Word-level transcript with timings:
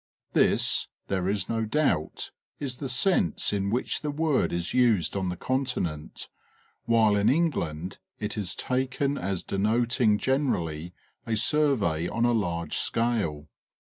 This, 0.33 0.87
there 1.09 1.29
is 1.29 1.47
no 1.47 1.63
doubt, 1.63 2.31
is 2.59 2.77
the 2.77 2.89
sense 2.89 3.53
in 3.53 3.69
which 3.69 4.01
the 4.01 4.09
word 4.09 4.51
is 4.51 4.73
used 4.73 5.15
on 5.15 5.29
the 5.29 5.35
Continent, 5.37 6.27
while 6.85 7.15
in 7.15 7.29
England 7.29 7.99
it 8.19 8.35
is 8.35 8.55
taken 8.55 9.15
as 9.15 9.43
denoting 9.43 10.17
gen 10.17 10.47
erally 10.47 10.93
a 11.27 11.35
survey 11.35 12.07
on 12.07 12.25
a 12.25 12.31
large 12.31 12.79
scale. 12.79 13.47